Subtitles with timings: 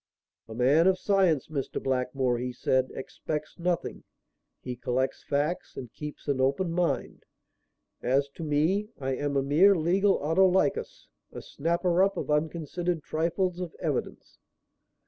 [0.47, 1.79] "A man of science, Mr.
[1.79, 4.03] Blackmore," he said, "expects nothing.
[4.59, 7.23] He collects facts and keeps an open mind.
[8.01, 13.59] As to me, I am a mere legal Autolycus, a snapper up of unconsidered trifles
[13.59, 14.39] of evidence.